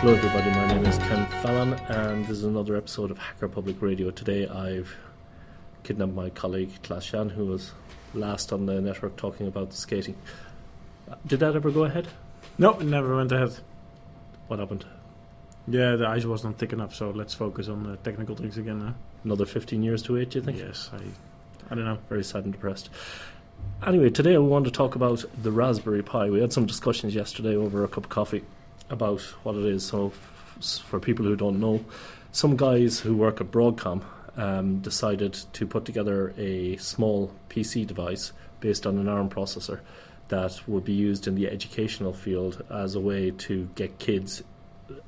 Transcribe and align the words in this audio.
Hello, 0.00 0.14
everybody. 0.14 0.50
My 0.52 0.66
name 0.66 0.86
is 0.86 0.96
Ken 0.96 1.26
Fallon, 1.42 1.74
and 1.90 2.24
this 2.24 2.38
is 2.38 2.44
another 2.44 2.74
episode 2.74 3.10
of 3.10 3.18
Hacker 3.18 3.48
Public 3.48 3.82
Radio. 3.82 4.10
Today, 4.10 4.48
I've 4.48 4.96
kidnapped 5.82 6.14
my 6.14 6.30
colleague 6.30 6.70
Klaas-Jan, 6.82 7.28
who 7.28 7.44
was 7.44 7.72
last 8.14 8.50
on 8.50 8.64
the 8.64 8.80
network 8.80 9.16
talking 9.16 9.46
about 9.46 9.68
the 9.68 9.76
skating. 9.76 10.16
Uh, 11.06 11.16
Did 11.26 11.40
that 11.40 11.54
ever 11.54 11.70
go 11.70 11.84
ahead? 11.84 12.08
No, 12.56 12.78
it 12.78 12.84
never 12.84 13.14
went 13.14 13.30
ahead. 13.30 13.58
What 14.48 14.58
happened? 14.58 14.86
Yeah, 15.68 15.96
the 15.96 16.06
ice 16.06 16.24
was 16.24 16.44
not 16.44 16.56
thick 16.56 16.72
enough, 16.72 16.94
so 16.94 17.10
let's 17.10 17.34
focus 17.34 17.68
on 17.68 17.82
the 17.82 17.98
technical 17.98 18.34
things 18.34 18.56
again 18.56 18.78
now. 18.78 18.94
Another 19.22 19.44
15 19.44 19.82
years 19.82 20.00
to 20.04 20.14
wait, 20.14 20.30
do 20.30 20.38
you 20.38 20.44
think? 20.46 20.56
Yes, 20.56 20.88
I, 20.94 21.02
I 21.70 21.74
don't 21.74 21.84
know. 21.84 21.98
Very 22.08 22.24
sad 22.24 22.44
and 22.44 22.54
depressed. 22.54 22.88
Anyway, 23.86 24.08
today 24.08 24.38
we 24.38 24.48
want 24.48 24.64
to 24.64 24.70
talk 24.70 24.94
about 24.94 25.22
the 25.42 25.52
Raspberry 25.52 26.02
Pi. 26.02 26.30
We 26.30 26.40
had 26.40 26.54
some 26.54 26.64
discussions 26.64 27.14
yesterday 27.14 27.54
over 27.54 27.84
a 27.84 27.88
cup 27.88 28.04
of 28.04 28.08
coffee 28.08 28.44
about 28.90 29.20
what 29.42 29.56
it 29.56 29.64
is. 29.64 29.86
So, 29.86 30.12
for 30.84 31.00
people 31.00 31.24
who 31.24 31.36
don't 31.36 31.58
know, 31.58 31.84
some 32.32 32.56
guys 32.56 33.00
who 33.00 33.16
work 33.16 33.40
at 33.40 33.50
Broadcom 33.50 34.02
um, 34.36 34.80
decided 34.80 35.34
to 35.52 35.66
put 35.66 35.84
together 35.84 36.34
a 36.36 36.76
small 36.76 37.32
PC 37.48 37.86
device 37.86 38.32
based 38.60 38.86
on 38.86 38.98
an 38.98 39.08
ARM 39.08 39.30
processor 39.30 39.80
that 40.28 40.60
would 40.68 40.84
be 40.84 40.92
used 40.92 41.26
in 41.26 41.34
the 41.34 41.48
educational 41.48 42.12
field 42.12 42.64
as 42.70 42.94
a 42.94 43.00
way 43.00 43.30
to 43.32 43.68
get 43.74 43.98
kids 43.98 44.42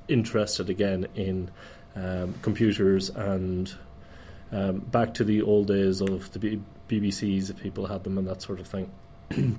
interested 0.09 0.69
again 0.69 1.07
in 1.15 1.51
um, 1.95 2.35
computers 2.43 3.11
and 3.11 3.75
um, 4.51 4.81
back 4.81 5.15
to 5.15 5.25
the 5.25 5.43
old 5.43 5.69
days 5.69 6.01
of 6.01 6.31
the 6.33 6.39
B- 6.39 6.63
BBCs, 6.89 7.51
if 7.51 7.61
people 7.61 7.87
had 7.87 8.05
them 8.05 8.19
and 8.19 8.27
that 8.27 8.43
sort 8.43 8.61
of 8.61 8.67
thing. 8.67 8.91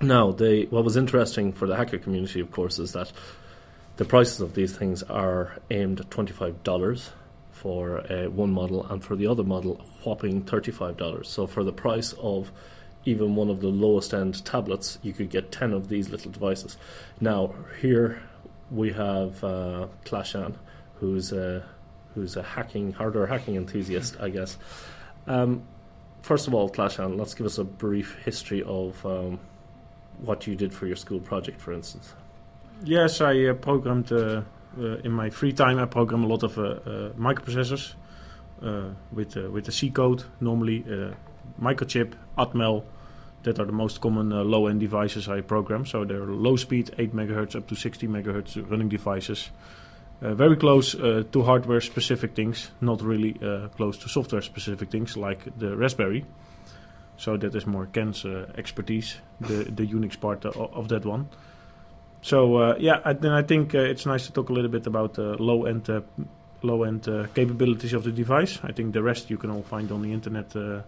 now, 0.00 0.32
they 0.32 0.64
what 0.64 0.84
was 0.84 0.96
interesting 0.96 1.52
for 1.52 1.66
the 1.66 1.76
hacker 1.76 1.98
community, 1.98 2.40
of 2.40 2.50
course, 2.50 2.78
is 2.78 2.92
that 2.92 3.12
the 3.96 4.04
prices 4.04 4.40
of 4.40 4.54
these 4.54 4.76
things 4.76 5.02
are 5.04 5.58
aimed 5.70 6.00
at 6.00 6.10
twenty 6.10 6.32
five 6.32 6.62
dollars 6.62 7.10
for 7.50 8.00
uh, 8.10 8.30
one 8.30 8.50
model, 8.50 8.86
and 8.86 9.04
for 9.04 9.16
the 9.16 9.26
other 9.26 9.44
model, 9.44 9.84
whopping 10.04 10.42
thirty 10.42 10.72
five 10.72 10.96
dollars. 10.96 11.28
So, 11.28 11.46
for 11.46 11.62
the 11.64 11.72
price 11.72 12.14
of 12.14 12.50
even 13.04 13.34
one 13.34 13.50
of 13.50 13.60
the 13.60 13.68
lowest 13.68 14.14
end 14.14 14.44
tablets, 14.44 14.98
you 15.02 15.12
could 15.12 15.30
get 15.30 15.52
ten 15.52 15.72
of 15.72 15.88
these 15.88 16.08
little 16.10 16.30
devices. 16.30 16.76
Now, 17.20 17.54
here 17.80 18.22
we 18.70 18.92
have 18.92 19.42
uh, 19.42 19.88
Klaas-Jan, 20.04 20.56
who's 20.96 21.32
a 21.32 21.64
who's 22.14 22.36
a 22.36 22.42
hacking 22.42 22.92
hardware 22.92 23.26
hacking 23.26 23.56
enthusiast, 23.56 24.16
I 24.20 24.30
guess. 24.30 24.56
Um, 25.26 25.62
first 26.22 26.48
of 26.48 26.54
all, 26.54 26.68
Klaas-Jan, 26.68 27.16
let's 27.16 27.34
give 27.34 27.46
us 27.46 27.58
a 27.58 27.64
brief 27.64 28.16
history 28.24 28.62
of 28.62 29.04
um, 29.04 29.38
what 30.20 30.46
you 30.46 30.56
did 30.56 30.72
for 30.72 30.86
your 30.86 30.96
school 30.96 31.20
project, 31.20 31.60
for 31.60 31.72
instance. 31.72 32.14
Yes, 32.82 33.20
I 33.20 33.44
uh, 33.44 33.54
programmed 33.54 34.10
uh, 34.10 34.42
uh, 34.78 34.96
in 35.04 35.12
my 35.12 35.28
free 35.28 35.52
time. 35.52 35.78
I 35.78 35.84
program 35.84 36.24
a 36.24 36.26
lot 36.26 36.42
of 36.42 36.56
uh, 36.56 36.62
uh, 36.62 37.10
microprocessors 37.10 37.94
with 39.12 39.36
with 39.36 39.64
the 39.66 39.72
C 39.72 39.90
code. 39.90 40.24
Normally, 40.40 40.84
microchip, 41.60 42.14
Atmel. 42.38 42.84
That 43.42 43.58
are 43.58 43.64
the 43.64 43.72
most 43.72 44.02
common 44.02 44.28
low-end 44.28 44.80
devices 44.80 45.26
I 45.26 45.40
program. 45.40 45.86
So 45.86 46.04
they're 46.04 46.26
low 46.26 46.56
speed, 46.56 46.90
8 46.98 47.14
megahertz 47.14 47.56
up 47.56 47.66
to 47.68 47.74
60 47.74 48.06
megahertz 48.06 48.70
running 48.70 48.90
devices. 48.90 49.50
Uh, 50.20 50.34
very 50.34 50.56
close 50.56 50.94
uh, 50.94 51.22
to 51.32 51.42
hardware 51.42 51.80
specific 51.80 52.34
things, 52.34 52.70
not 52.82 53.00
really 53.00 53.38
uh, 53.42 53.68
close 53.68 53.96
to 53.96 54.10
software 54.10 54.42
specific 54.42 54.90
things 54.90 55.16
like 55.16 55.58
the 55.58 55.74
Raspberry. 55.74 56.26
So 57.16 57.38
that 57.38 57.54
is 57.54 57.66
more 57.66 57.86
Ken's 57.86 58.26
expertise, 58.56 59.16
the 59.40 59.64
the 59.64 59.86
Unix 59.86 60.20
part 60.20 60.44
of 60.44 60.88
that 60.88 61.06
one. 61.06 61.28
So 62.22 62.56
uh, 62.56 62.76
yeah, 62.78 63.00
I, 63.04 63.12
then 63.14 63.32
I 63.32 63.42
think 63.42 63.74
uh, 63.74 63.78
it's 63.78 64.06
nice 64.06 64.26
to 64.26 64.32
talk 64.32 64.50
a 64.50 64.52
little 64.52 64.70
bit 64.70 64.86
about 64.86 65.18
uh, 65.18 65.36
low 65.38 65.64
end 65.64 65.88
uh, 65.88 66.02
low 66.62 66.82
end 66.84 67.08
uh, 67.08 67.26
capabilities 67.34 67.92
of 67.92 68.04
the 68.04 68.12
device. 68.12 68.58
I 68.62 68.72
think 68.72 68.92
the 68.92 69.02
rest 69.02 69.30
you 69.30 69.38
can 69.38 69.50
all 69.50 69.62
find 69.62 69.90
on 69.90 70.02
the 70.02 70.12
internet. 70.12 70.54
Uh, 70.54 70.82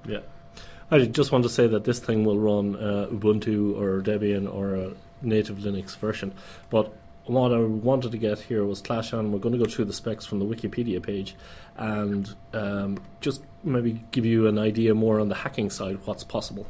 I 0.90 1.06
just 1.06 1.32
want 1.32 1.44
to 1.44 1.50
say 1.50 1.66
that 1.68 1.84
this 1.84 2.00
thing 2.00 2.26
will 2.26 2.38
run 2.38 2.74
Ubuntu 2.74 3.80
or 3.80 4.02
Debian 4.02 4.52
or 4.52 4.74
a 4.74 4.92
native 5.22 5.56
Linux 5.58 5.96
version. 5.96 6.34
But 6.68 6.92
what 7.24 7.52
I 7.52 7.60
wanted 7.60 8.12
to 8.12 8.18
get 8.18 8.40
here 8.40 8.64
was 8.64 8.82
Klaas-Jan. 8.82 9.32
We're 9.32 9.38
going 9.38 9.58
to 9.58 9.58
go 9.58 9.70
through 9.70 9.86
the 9.86 9.92
specs 9.92 10.26
from 10.26 10.38
the 10.38 10.44
Wikipedia 10.44 11.02
page 11.02 11.34
and 11.76 12.34
um, 12.52 12.98
just 13.22 13.42
maybe 13.64 14.04
give 14.10 14.26
you 14.26 14.48
an 14.48 14.58
idea 14.58 14.94
more 14.94 15.20
on 15.20 15.28
the 15.28 15.34
hacking 15.34 15.70
side, 15.70 15.98
what's 16.04 16.24
possible. 16.24 16.66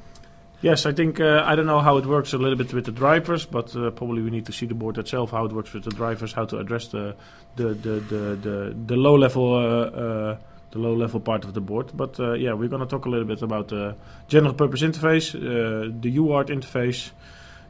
Yes, 0.63 0.87
I 0.87 0.93
think 0.93 1.19
uh, 1.19 1.43
I 1.45 1.57
don't 1.57 1.67
know 1.67 1.81
how 1.81 1.97
it 1.97 2.07
works 2.07 2.33
a 2.33 2.39
little 2.39 2.57
bit 2.57 2.73
with 2.73 2.85
the 2.85 2.93
drivers, 2.93 3.45
but 3.45 3.75
uh, 3.75 3.91
probably 3.91 4.23
we 4.23 4.31
need 4.31 4.47
to 4.47 4.53
see 4.53 4.67
the 4.67 4.77
board 4.77 4.97
itself 4.97 5.33
how 5.33 5.45
it 5.45 5.53
works 5.53 5.73
with 5.73 5.83
the 5.83 5.91
drivers, 5.91 6.33
how 6.33 6.45
to 6.45 6.59
address 6.59 6.87
the 6.87 7.17
the 7.57 7.75
the 7.75 7.91
the, 8.01 8.37
the, 8.37 8.77
the 8.87 8.97
low 8.97 9.17
level 9.17 9.55
uh, 9.55 9.59
uh, 9.59 10.37
the 10.71 10.79
low 10.79 10.95
level 10.95 11.19
part 11.19 11.45
of 11.45 11.53
the 11.55 11.61
board. 11.61 11.91
But 11.95 12.21
uh, 12.21 12.35
yeah, 12.35 12.53
we're 12.53 12.69
going 12.69 12.81
to 12.81 12.87
talk 12.87 13.07
a 13.07 13.09
little 13.09 13.27
bit 13.27 13.43
about 13.43 13.69
the 13.69 13.97
general 14.29 14.55
purpose 14.55 14.83
interface, 14.83 15.35
uh, 15.35 15.91
the 16.01 16.17
UART 16.17 16.47
interface, 16.47 17.11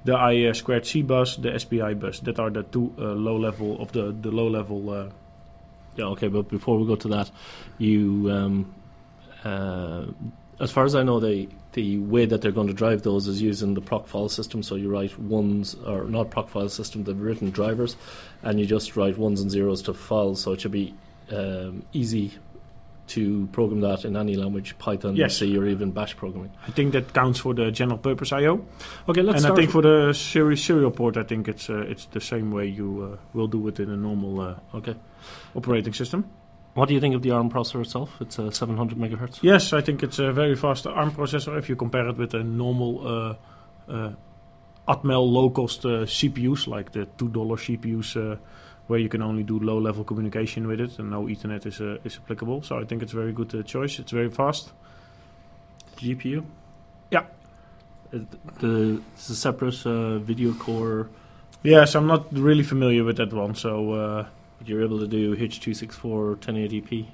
the 0.04 0.14
I 0.14 0.52
squared 0.52 0.84
C 0.84 1.00
bus, 1.00 1.36
the 1.36 1.58
SPI 1.58 1.94
bus. 1.94 2.20
That 2.20 2.38
are 2.38 2.50
the 2.50 2.62
two 2.62 2.92
low 2.98 3.38
level 3.38 3.80
of 3.80 3.92
the 3.92 4.12
the 4.12 4.30
low 4.30 4.48
level. 4.48 5.10
Yeah, 5.96 6.04
okay, 6.12 6.28
but 6.28 6.48
before 6.50 6.78
we 6.78 6.86
go 6.86 6.96
to 6.96 7.08
that, 7.08 7.30
you, 7.78 8.30
um, 8.30 8.74
as 10.60 10.70
far 10.70 10.84
as 10.84 10.94
I 10.94 11.02
know, 11.02 11.18
they, 11.20 11.48
the 11.72 11.98
way 11.98 12.26
that 12.26 12.40
they're 12.42 12.52
going 12.52 12.68
to 12.68 12.74
drive 12.74 13.02
those 13.02 13.26
is 13.26 13.40
using 13.42 13.74
the 13.74 13.80
proc 13.80 14.06
file 14.06 14.28
system. 14.28 14.62
So 14.62 14.74
you 14.76 14.90
write 14.90 15.18
ones, 15.18 15.74
or 15.74 16.04
not 16.04 16.30
proc 16.30 16.48
file 16.48 16.68
system, 16.68 17.04
the 17.04 17.14
written 17.14 17.50
drivers, 17.50 17.96
and 18.42 18.60
you 18.60 18.66
just 18.66 18.96
write 18.96 19.18
ones 19.18 19.40
and 19.40 19.50
zeros 19.50 19.82
to 19.82 19.94
files. 19.94 20.42
So 20.42 20.52
it 20.52 20.60
should 20.60 20.72
be 20.72 20.94
um, 21.30 21.84
easy 21.92 22.32
to 23.08 23.46
program 23.52 23.80
that 23.80 24.04
in 24.04 24.16
any 24.16 24.36
language, 24.36 24.78
Python, 24.78 25.16
Yes. 25.16 25.36
C, 25.38 25.56
or 25.58 25.66
even 25.66 25.90
Bash 25.90 26.16
programming. 26.16 26.52
I 26.66 26.70
think 26.70 26.92
that 26.92 27.12
counts 27.12 27.40
for 27.40 27.52
the 27.52 27.70
general 27.70 27.98
purpose 27.98 28.32
I/O. 28.32 28.64
Okay, 29.08 29.22
let's 29.22 29.36
and 29.36 29.40
start. 29.40 29.58
I 29.58 29.62
think 29.62 29.70
for 29.70 29.82
the 29.82 30.12
seri- 30.12 30.56
serial 30.56 30.90
port, 30.90 31.16
I 31.16 31.24
think 31.24 31.48
it's 31.48 31.68
uh, 31.68 31.78
it's 31.80 32.06
the 32.06 32.20
same 32.20 32.52
way 32.52 32.66
you 32.66 33.12
uh, 33.12 33.16
will 33.34 33.48
do 33.48 33.66
it 33.68 33.80
in 33.80 33.90
a 33.90 33.96
normal 33.96 34.40
uh, 34.40 34.54
okay, 34.76 34.94
operating 35.54 35.92
system. 35.92 36.24
What 36.74 36.88
do 36.88 36.94
you 36.94 37.00
think 37.00 37.14
of 37.14 37.22
the 37.22 37.30
ARM 37.30 37.50
processor 37.50 37.82
itself? 37.82 38.16
It's 38.20 38.38
a 38.38 38.50
700 38.50 38.96
megahertz. 38.96 39.42
Yes, 39.42 39.72
I 39.72 39.82
think 39.82 40.02
it's 40.02 40.18
a 40.18 40.32
very 40.32 40.56
fast 40.56 40.86
ARM 40.86 41.12
processor 41.12 41.58
if 41.58 41.68
you 41.68 41.76
compare 41.76 42.08
it 42.08 42.16
with 42.16 42.34
a 42.34 42.42
normal 42.42 43.06
uh, 43.06 43.34
uh, 43.92 44.12
Atmel 44.88 45.30
low-cost 45.30 45.84
uh, 45.84 45.88
CPUs 46.06 46.66
like 46.66 46.92
the 46.92 47.06
two 47.18 47.28
dollar 47.28 47.56
CPUs, 47.56 48.16
uh, 48.16 48.36
where 48.86 48.98
you 48.98 49.08
can 49.08 49.22
only 49.22 49.42
do 49.42 49.58
low-level 49.58 50.02
communication 50.04 50.66
with 50.66 50.80
it 50.80 50.98
and 50.98 51.10
no 51.10 51.24
Ethernet 51.26 51.66
is 51.66 51.80
uh, 51.80 51.98
is 52.04 52.16
applicable. 52.16 52.62
So 52.62 52.78
I 52.78 52.84
think 52.84 53.02
it's 53.02 53.12
a 53.12 53.16
very 53.16 53.32
good 53.32 53.54
uh, 53.54 53.62
choice. 53.62 53.98
It's 53.98 54.10
very 54.10 54.30
fast. 54.30 54.72
GPU. 55.98 56.42
Yeah. 57.10 57.26
The 58.10 59.00
it's 59.14 59.28
a 59.28 59.36
separate 59.36 59.86
uh, 59.86 60.18
video 60.18 60.54
core. 60.54 61.08
Yes, 61.62 61.94
I'm 61.94 62.06
not 62.06 62.32
really 62.32 62.64
familiar 62.64 63.04
with 63.04 63.18
that 63.18 63.32
one, 63.32 63.54
so. 63.54 64.26
You're 64.64 64.82
able 64.82 64.98
to 65.00 65.06
do 65.06 65.34
H.264 65.38 66.36
1080p. 66.36 67.08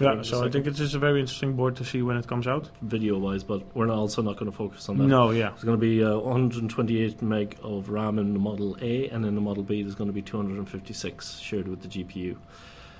Yeah, 0.00 0.20
so 0.20 0.44
I 0.44 0.50
think 0.50 0.66
it 0.66 0.72
is 0.72 0.78
just 0.78 0.94
a 0.94 0.98
very 0.98 1.18
interesting 1.18 1.54
board 1.56 1.76
to 1.76 1.84
see 1.84 2.02
when 2.02 2.18
it 2.18 2.26
comes 2.26 2.46
out. 2.46 2.68
video-wise, 2.82 3.42
but 3.42 3.62
we're 3.74 3.90
also 3.90 4.20
not 4.20 4.36
going 4.36 4.50
to 4.50 4.56
focus 4.56 4.86
on 4.90 4.98
that. 4.98 5.04
No, 5.04 5.30
yeah. 5.30 5.52
It's 5.52 5.64
going 5.64 5.78
to 5.78 5.80
be 5.80 6.04
uh, 6.04 6.18
128 6.18 7.22
meg 7.22 7.58
of 7.62 7.88
RAM 7.88 8.18
in 8.18 8.34
the 8.34 8.38
Model 8.38 8.76
A, 8.82 9.08
and 9.08 9.24
in 9.24 9.34
the 9.34 9.40
Model 9.40 9.62
B 9.62 9.82
there's 9.82 9.94
going 9.94 10.08
to 10.08 10.12
be 10.12 10.20
256 10.20 11.38
shared 11.38 11.68
with 11.68 11.80
the 11.80 11.88
GPU. 11.88 12.36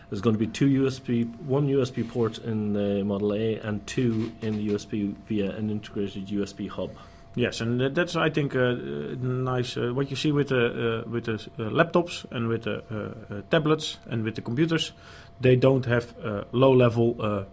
There's 0.09 0.23
going 0.23 0.35
to 0.35 0.41
be 0.41 0.47
two 0.47 0.85
USB, 0.85 1.29
one 1.41 1.69
USB 1.69 2.09
port 2.09 2.39
in 2.39 2.73
the 2.73 3.05
Model 3.05 3.35
A, 3.35 3.57
and 3.57 3.87
two 3.87 4.33
in 4.41 4.57
the 4.57 4.69
USB 4.71 5.15
via 5.27 5.51
an 5.51 5.69
integrated 5.69 6.29
USB 6.29 6.71
hub. 6.71 6.93
Yes, 7.39 7.61
and 7.61 7.81
that's 7.95 8.17
I 8.17 8.31
think 8.31 8.57
uh, 8.57 8.59
uh, 8.59 8.75
nice. 9.21 9.77
Uh, 9.77 9.93
what 9.95 10.11
you 10.11 10.17
see 10.17 10.33
with 10.33 10.49
the 10.49 11.05
with 11.07 11.27
the 11.27 11.39
laptops 11.71 12.27
and 12.33 12.49
with 12.49 12.65
the 12.65 13.45
tablets 13.49 13.99
and 14.11 14.25
with 14.25 14.35
the 14.35 14.43
computers, 14.43 14.93
they 15.41 15.55
don't 15.55 15.87
have 15.87 16.15
low 16.51 16.73
level, 16.73 17.47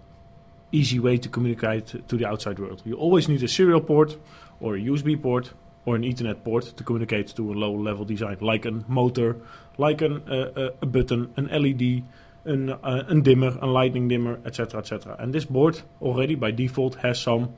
easy 0.72 1.00
way 1.00 1.18
to 1.18 1.30
communicate 1.30 2.08
to 2.08 2.18
the 2.18 2.26
outside 2.26 2.58
world. 2.58 2.82
You 2.84 2.96
always 2.96 3.30
need 3.30 3.44
a 3.44 3.48
serial 3.48 3.80
port 3.80 4.18
or 4.60 4.76
a 4.76 4.80
USB 4.80 5.22
port 5.22 5.54
or 5.86 5.96
an 5.96 6.02
Ethernet 6.02 6.44
port 6.44 6.64
to 6.78 6.84
communicate 6.84 7.36
to 7.36 7.52
a 7.52 7.54
low 7.54 7.74
level 7.74 8.06
design, 8.06 8.38
like 8.42 8.66
a 8.66 8.72
motor, 8.88 9.38
like 9.78 10.02
an, 10.02 10.24
uh, 10.28 10.72
a 10.82 10.86
button, 10.86 11.32
an 11.38 11.48
LED. 11.52 12.04
Een, 12.46 12.70
uh, 12.70 13.02
een 13.08 13.24
dimmer, 13.24 13.58
a 13.64 13.66
lightning 13.66 14.08
dimmer, 14.08 14.40
etc. 14.46 14.80
etc. 14.80 15.16
And 15.18 15.34
this 15.34 15.46
board 15.46 15.82
already 16.00 16.36
by 16.36 16.52
default 16.52 16.96
has 17.02 17.20
some 17.20 17.56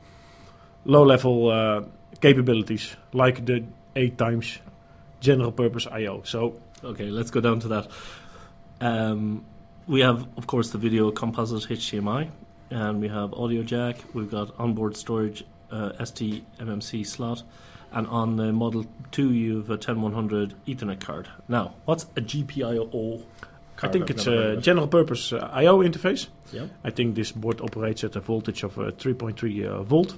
low 0.85 1.03
level 1.03 1.51
uh, 1.51 1.81
capabilities 2.21 2.95
like 3.13 3.45
the 3.45 3.63
8 3.95 4.18
times 4.18 4.59
general 5.19 5.51
purpose 5.51 5.88
I/O. 5.88 6.21
So 6.24 6.59
Okay, 6.83 7.09
let's 7.09 7.31
go 7.31 7.42
down 7.42 7.59
to 7.62 7.68
that. 7.69 7.88
Um, 8.81 9.45
we 9.88 10.01
have, 10.01 10.27
of 10.38 10.48
course, 10.48 10.69
the 10.69 10.77
video 10.77 11.12
composite 11.12 11.63
HDMI, 11.69 12.30
and 12.69 13.01
we 13.01 13.07
have 13.07 13.33
audio 13.33 13.63
jack. 13.63 13.98
We've 14.13 14.30
got 14.30 14.57
onboard 14.59 14.95
storage 14.95 15.44
uh, 15.71 15.94
SD 16.00 16.44
MMC 16.59 17.06
slot, 17.06 17.44
and 17.92 18.06
on 18.07 18.36
the 18.36 18.51
Model 18.51 18.86
2, 19.12 19.33
you 19.33 19.57
have 19.57 19.69
a 19.69 19.77
10100 19.77 20.53
Ethernet 20.68 21.00
card. 21.00 21.27
Now, 21.48 21.74
what's 21.86 22.03
a 22.15 22.21
GPIO? 22.21 23.24
I 23.81 23.88
think 23.89 24.06
I've 24.06 24.18
it's 24.18 24.27
a 24.27 24.57
general 24.57 24.88
purpose 24.88 25.33
uh, 25.33 25.50
I/O 25.51 25.80
interface. 25.80 26.27
Yeah. 26.51 26.68
I 26.83 26.89
think 26.89 27.15
this 27.15 27.31
board 27.31 27.62
operates 27.62 28.03
at 28.03 28.15
a 28.15 28.19
voltage 28.19 28.63
of 28.63 28.77
uh, 28.77 28.92
3.3 28.92 29.65
uh, 29.65 29.83
volt. 29.83 30.18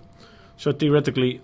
So 0.56 0.72
theoretically, 0.72 1.42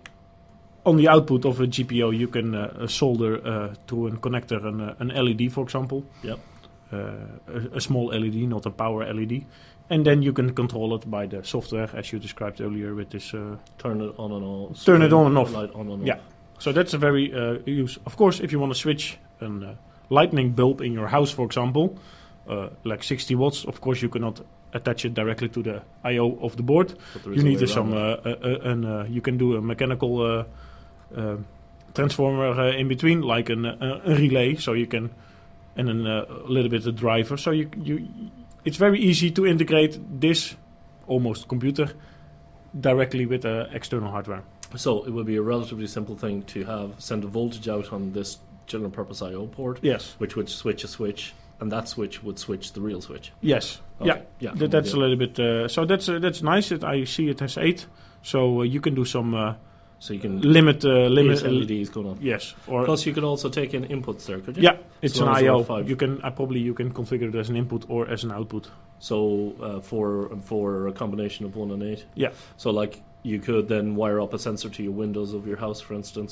on 0.86 0.98
the 0.98 1.08
output 1.08 1.46
of 1.46 1.60
a 1.60 1.68
GPO, 1.68 2.18
you 2.18 2.28
can 2.28 2.56
uh, 2.56 2.88
solder 2.88 3.46
uh, 3.46 3.74
to 3.88 4.08
a 4.08 4.12
connector 4.12 4.64
an, 4.66 4.82
uh, 4.82 4.96
an 5.00 5.08
LED, 5.10 5.52
for 5.52 5.64
example. 5.64 6.04
Yep. 6.24 6.40
Uh, 6.94 6.98
a, 7.48 7.78
a 7.78 7.82
small 7.82 8.08
LED, 8.08 8.36
not 8.48 8.66
a 8.66 8.70
power 8.70 9.12
LED. 9.12 9.46
And 9.90 10.06
then 10.06 10.22
you 10.22 10.34
can 10.34 10.54
control 10.54 10.96
it 10.96 11.10
by 11.10 11.26
the 11.26 11.44
software, 11.44 11.90
as 11.94 12.12
you 12.12 12.20
described 12.20 12.62
earlier 12.62 12.96
with 12.96 13.10
this. 13.10 13.34
Uh, 13.34 13.58
Turn 13.78 14.02
it 14.02 14.14
on 14.18 14.32
and 14.32 14.44
off. 14.44 14.86
Turn 14.86 15.02
it 15.02 15.14
on 15.14 15.28
and 15.28 15.38
off. 15.38 15.52
Light 15.52 15.74
on 15.74 15.90
and 15.90 16.02
off. 16.02 16.08
Yeah. 16.08 16.20
so 16.60 16.72
that's 16.72 16.94
a 16.94 16.98
very 16.98 17.34
uh, 17.34 17.60
use. 17.66 17.98
Of 18.06 18.18
course, 18.18 18.40
if 18.40 18.52
you 18.52 18.60
want 18.60 18.74
to 18.74 18.80
switch 18.80 19.18
a 19.42 19.46
uh, 19.46 19.76
lightning 20.10 20.52
bulb 20.52 20.82
in 20.82 20.94
your 20.94 21.08
house, 21.08 21.32
for 21.32 21.46
example, 21.46 21.98
uh, 22.48 22.70
like 22.84 23.04
60 23.04 23.36
watts, 23.36 23.66
of 23.66 23.82
course 23.82 24.02
you 24.02 24.10
cannot 24.10 24.42
attach 24.74 25.06
it 25.06 25.14
directly 25.14 25.50
to 25.50 25.64
the 25.64 25.82
I/O 26.04 26.38
of 26.42 26.58
the 26.58 26.64
board. 26.64 26.94
But 27.14 27.24
there 27.24 27.34
is 27.34 27.44
you 27.44 27.50
need 27.50 27.70
some 27.70 27.94
uh, 27.94 27.98
uh, 27.98 28.36
uh, 28.44 28.70
an, 28.70 28.86
uh, 28.86 29.06
you 29.10 29.22
can 29.22 29.38
do 29.38 29.56
a 29.56 29.62
mechanical 29.62 30.46
transformer 31.94 32.48
uh, 32.48 32.72
in 32.72 32.88
between 32.88 33.22
like 33.22 33.50
an, 33.50 33.66
uh, 33.66 34.02
a 34.06 34.16
relay 34.16 34.56
so 34.56 34.74
you 34.74 34.88
can 34.88 35.10
and 35.78 35.88
then 35.88 36.06
uh, 36.06 36.26
a 36.30 36.50
little 36.50 36.70
bit 36.70 36.86
of 36.86 36.96
driver 36.96 37.38
so 37.38 37.52
you 37.52 37.70
you 37.82 38.08
it's 38.66 38.78
very 38.78 39.00
easy 39.00 39.32
to 39.32 39.46
integrate 39.46 40.00
this 40.20 40.56
almost 41.08 41.48
computer 41.48 41.92
directly 42.80 43.26
with 43.26 43.46
uh, 43.46 43.68
external 43.72 44.12
hardware. 44.12 44.44
So 44.76 45.06
it 45.06 45.12
would 45.12 45.26
be 45.26 45.38
a 45.38 45.42
relatively 45.42 45.88
simple 45.88 46.18
thing 46.18 46.44
to 46.44 46.66
have 46.66 46.96
send 46.98 47.24
a 47.24 47.28
voltage 47.28 47.70
out 47.70 47.94
on 47.94 48.12
this 48.12 48.40
general 48.68 48.90
purpose 48.90 49.22
I/O 49.22 49.48
port, 49.48 49.80
yes 49.82 50.16
which 50.18 50.36
would 50.36 50.50
switch 50.50 50.84
a 50.84 50.88
switch, 50.88 51.34
and 51.60 51.72
that 51.72 51.88
switch 51.88 52.24
would 52.24 52.40
switch 52.40 52.74
the 52.74 52.82
real 52.82 53.02
switch. 53.02 53.32
yes 53.42 53.80
Okay. 54.02 54.08
Yeah. 54.08 54.50
yeah. 54.50 54.56
That, 54.56 54.72
that's 54.72 54.92
a 54.92 54.98
little 54.98 55.16
bit 55.16 55.40
uh, 55.40 55.70
so 55.70 55.86
that's 55.86 56.10
uh, 56.10 56.20
that's 56.20 56.42
nice 56.42 56.70
that 56.70 56.84
I 56.84 57.06
see 57.06 57.30
it 57.30 57.40
has 57.40 57.58
eight 57.58 57.86
so 58.24 58.60
uh, 58.60 58.64
you 58.64 58.82
can 58.82 58.96
do 58.96 59.06
some 59.06 59.34
uh, 59.34 59.54
so 60.00 60.14
you 60.14 60.20
can 60.20 60.42
limit 60.42 60.84
uh, 60.86 61.08
limit 61.08 61.42
LEDs 61.44 61.90
going 61.90 62.08
on. 62.08 62.18
yes 62.22 62.54
or 62.68 62.86
Plus, 62.86 63.06
you 63.06 63.14
can 63.14 63.24
also 63.24 63.50
take 63.50 63.74
an 63.74 63.86
input 63.86 64.20
there, 64.26 64.40
could 64.40 64.58
you? 64.58 64.64
yeah 64.64 64.78
it's 65.02 65.16
As 65.16 65.20
an 65.22 65.26
long 65.26 65.36
as 65.36 65.42
there 65.42 65.52
are 65.52 65.80
IO 65.80 65.88
you 65.88 65.96
can 65.96 66.22
I 66.22 66.30
probably 66.30 66.60
you 66.60 66.74
can 66.74 66.92
configure 66.94 67.30
it 67.30 67.36
as 67.36 67.50
an 67.50 67.56
input 67.56 67.86
or 67.90 68.08
as 68.10 68.24
an 68.24 68.32
output 68.32 68.70
So 69.00 69.54
uh, 69.62 69.80
for 69.82 70.30
for 70.42 70.88
a 70.88 70.94
combination 70.94 71.46
of 71.46 71.56
one 71.56 71.72
and 71.72 71.84
eight. 71.84 72.06
Yeah. 72.16 72.32
So 72.58 72.72
like 72.72 73.02
you 73.24 73.40
could 73.40 73.68
then 73.68 73.96
wire 73.96 74.20
up 74.22 74.34
a 74.34 74.40
sensor 74.40 74.70
to 74.70 74.84
your 74.84 74.94
windows 74.94 75.34
of 75.34 75.46
your 75.48 75.58
house, 75.58 75.82
for 75.82 75.94
instance. 75.96 76.32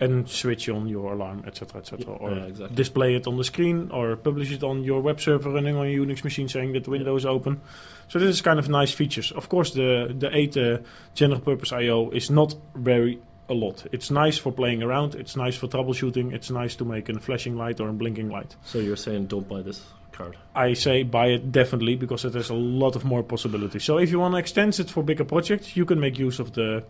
And 0.00 0.28
switch 0.28 0.68
on 0.68 0.88
your 0.88 1.12
alarm, 1.12 1.42
etc., 1.46 1.80
etc., 1.80 2.14
or 2.14 2.30
Yeah, 2.30 2.44
exactly. 2.44 2.76
display 2.76 3.14
it 3.16 3.26
on 3.26 3.36
the 3.36 3.44
screen, 3.44 3.90
or 3.92 4.16
publish 4.16 4.52
it 4.52 4.62
on 4.62 4.84
your 4.84 5.00
web 5.00 5.20
server 5.20 5.50
running 5.50 5.76
on 5.76 5.86
a 5.86 5.90
Unix 5.94 6.22
machine, 6.24 6.48
saying 6.48 6.72
that 6.74 6.84
the 6.84 6.90
window 6.90 7.16
is 7.16 7.26
open. 7.26 7.60
So 8.08 8.18
this 8.18 8.30
is 8.30 8.40
kind 8.40 8.58
of 8.58 8.68
nice 8.68 8.92
features. 8.92 9.32
Of 9.32 9.48
course, 9.48 9.72
the 9.72 10.14
the 10.16 10.34
eight 10.36 10.56
uh, 10.56 10.78
general 11.14 11.40
purpose 11.40 11.72
I/O 11.72 12.10
is 12.10 12.30
not 12.30 12.54
very 12.74 13.18
a 13.48 13.54
lot. 13.54 13.86
It's 13.92 14.10
nice 14.10 14.38
for 14.38 14.52
playing 14.52 14.82
around. 14.82 15.14
It's 15.14 15.34
nice 15.36 15.56
for 15.56 15.68
troubleshooting. 15.68 16.32
It's 16.32 16.50
nice 16.50 16.76
to 16.76 16.84
make 16.84 17.08
a 17.08 17.18
flashing 17.18 17.56
light 17.56 17.80
or 17.80 17.88
a 17.88 17.92
blinking 17.92 18.28
light. 18.28 18.56
So 18.64 18.78
you're 18.78 18.96
saying 18.96 19.26
don't 19.26 19.48
buy 19.48 19.62
this 19.62 19.82
card. 20.12 20.36
I 20.54 20.74
say 20.74 21.02
buy 21.02 21.28
it 21.28 21.50
definitely 21.50 21.96
because 21.96 22.24
it 22.24 22.34
has 22.34 22.50
a 22.50 22.54
lot 22.54 22.96
of 22.96 23.04
more 23.04 23.22
possibilities. 23.22 23.84
So 23.84 23.98
if 23.98 24.10
you 24.10 24.18
want 24.20 24.34
to 24.34 24.38
extend 24.38 24.78
it 24.78 24.90
for 24.90 25.02
bigger 25.02 25.24
projects, 25.24 25.76
you 25.76 25.84
can 25.86 25.98
make 25.98 26.18
use 26.18 26.38
of 26.38 26.52
the 26.52 26.84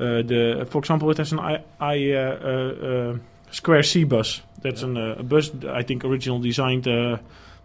the. 0.00 0.66
For 0.70 0.78
example, 0.78 1.10
it 1.10 1.18
has 1.18 1.32
an 1.32 1.38
I, 1.38 1.62
I 1.78 2.12
uh, 2.12 3.16
Square 3.50 3.82
C 3.84 4.04
bus. 4.04 4.42
That's 4.62 4.82
Yeah. 4.82 4.88
an, 4.88 4.96
a 4.96 5.22
bus 5.22 5.50
I 5.68 5.82
think 5.82 6.04
originally 6.04 6.48
designed 6.48 6.86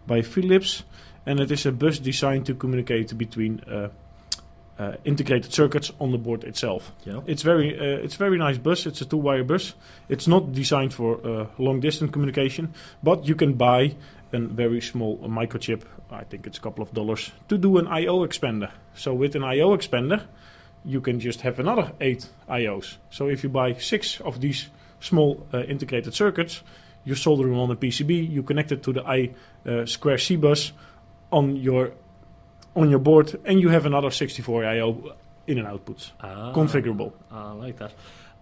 by 0.06 0.22
Philips, 0.22 0.84
and 1.26 1.40
it 1.40 1.50
is 1.50 1.66
a 1.66 1.72
bus 1.72 1.98
designed 1.98 2.46
to 2.46 2.54
communicate 2.54 3.16
between. 3.16 3.60
Uh, 3.70 3.88
integrated 5.06 5.50
circuits 5.54 5.90
on 6.00 6.12
the 6.12 6.18
board 6.18 6.44
itself. 6.44 6.92
Yeah. 7.06 7.22
It's 7.26 7.40
very, 7.40 7.72
uh, 7.80 8.04
it's 8.04 8.16
very 8.16 8.36
nice 8.36 8.58
bus. 8.58 8.84
It's 8.84 9.00
a 9.00 9.06
two-wire 9.06 9.42
bus. 9.42 9.72
It's 10.10 10.26
not 10.28 10.52
designed 10.52 10.92
for 10.92 11.16
uh, 11.26 11.46
long-distance 11.56 12.12
communication, 12.12 12.74
but 13.02 13.24
you 13.26 13.34
can 13.34 13.54
buy 13.54 13.94
a 14.34 14.38
very 14.38 14.82
small 14.82 15.16
microchip. 15.16 15.80
I 16.10 16.24
think 16.24 16.46
it's 16.46 16.58
a 16.58 16.60
couple 16.60 16.82
of 16.82 16.92
dollars 16.92 17.32
to 17.48 17.56
do 17.56 17.78
an 17.78 17.86
I/O 17.86 18.18
expander. 18.26 18.70
So 18.94 19.14
with 19.14 19.34
an 19.34 19.44
I/O 19.44 19.74
expander, 19.74 20.20
you 20.86 21.00
can 21.00 21.18
just 21.20 21.40
have 21.40 21.58
another 21.58 21.92
eight 22.00 22.28
I/Os. 22.48 22.98
So 23.10 23.28
if 23.28 23.42
you 23.42 23.50
buy 23.50 23.74
six 23.74 24.20
of 24.20 24.40
these 24.40 24.68
small 25.00 25.46
uh, 25.52 25.62
integrated 25.64 26.14
circuits, 26.14 26.62
you 27.04 27.14
solder 27.14 27.44
them 27.48 27.58
on 27.58 27.70
a 27.70 27.76
PCB. 27.76 28.30
You 28.30 28.42
connect 28.42 28.72
it 28.72 28.82
to 28.84 28.92
the 28.92 29.02
I 29.04 29.30
uh, 29.68 29.84
Square 29.86 30.18
C 30.18 30.36
bus 30.36 30.72
on 31.30 31.56
your 31.56 31.92
on 32.74 32.90
your 32.90 32.98
board, 33.00 33.38
and 33.44 33.60
you 33.60 33.70
have 33.70 33.86
another 33.86 34.10
64 34.10 34.64
I/O 34.64 35.12
in 35.46 35.58
and 35.58 35.66
outputs, 35.66 36.12
Ah, 36.20 36.52
configurable. 36.52 37.12
I 37.30 37.52
like 37.52 37.78
that. 37.78 37.92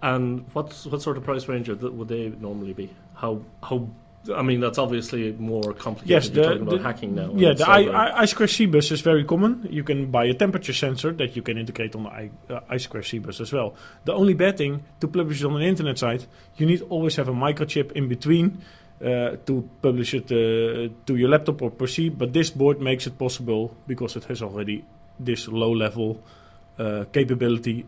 And 0.03 0.45
what's 0.53 0.87
what 0.87 1.03
sort 1.03 1.17
of 1.17 1.25
price 1.25 1.49
range 1.49 1.69
would 1.69 2.09
they 2.09 2.29
normally 2.29 2.73
be? 2.75 2.91
How 3.15 3.41
how? 3.63 3.89
I 4.33 4.43
mean, 4.43 4.61
that's 4.61 4.79
obviously 4.79 5.33
more 5.33 5.75
complicated. 5.75 6.09
Yes, 6.09 6.29
You're 6.31 6.45
the- 6.45 6.51
talking 6.51 6.69
about 6.69 6.83
hacking 6.83 7.15
now. 7.15 7.31
Yeah, 7.35 7.53
the 7.53 7.69
I, 7.69 7.77
soldering. 7.77 7.97
I, 7.97 8.21
I 8.21 8.25
Square 8.25 8.49
C 8.49 8.67
bus 8.67 8.91
is 8.91 9.01
very 9.01 9.25
common. 9.25 9.67
You 9.71 9.85
can 9.85 10.11
buy 10.11 10.25
a 10.27 10.35
temperature 10.35 10.73
sensor 10.73 11.13
that 11.13 11.37
you 11.37 11.43
can 11.43 11.59
integrate 11.59 11.95
on 11.95 12.05
the 12.05 12.11
I, 12.11 12.31
uh, 12.49 12.61
I 12.69 12.77
Square 12.79 13.03
C 13.03 13.19
bus 13.19 13.41
as 13.41 13.53
well. 13.53 13.75
The 14.05 14.15
only 14.15 14.35
bad 14.35 14.57
thing 14.57 14.83
to 15.01 15.09
publish 15.09 15.43
it 15.43 15.47
on 15.47 15.57
an 15.57 15.63
internet 15.63 15.99
site, 15.99 16.27
you 16.57 16.67
need 16.67 16.83
always 16.89 17.17
have 17.17 17.29
a 17.29 17.33
microchip 17.35 17.93
in 17.93 18.09
between 18.09 18.63
uh, 19.05 19.37
to 19.47 19.69
publish 19.83 20.15
it 20.15 20.25
uh, 20.33 20.93
to 21.07 21.17
your 21.17 21.29
laptop 21.29 21.61
or 21.63 21.71
PC. 21.71 22.17
But 22.17 22.33
this 22.33 22.51
board 22.51 22.81
makes 22.81 23.07
it 23.07 23.19
possible 23.19 23.77
because 23.87 24.17
it 24.17 24.25
has 24.25 24.41
already 24.43 24.85
this 25.19 25.49
low 25.49 25.73
level 25.73 26.23
uh, 26.79 27.05
capability 27.13 27.85